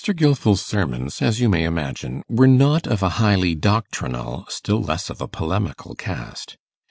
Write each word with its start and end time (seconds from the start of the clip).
Gilfil's 0.03 0.63
sermons, 0.63 1.21
as 1.21 1.39
you 1.39 1.47
may 1.47 1.63
imagine, 1.63 2.23
were 2.27 2.47
not 2.47 2.87
of 2.87 3.03
a 3.03 3.09
highly 3.21 3.53
doctrinal, 3.53 4.47
still 4.49 4.81
less 4.81 5.11
of 5.11 5.21
a 5.21 5.27
polemical, 5.27 5.93
cast. 5.93 6.57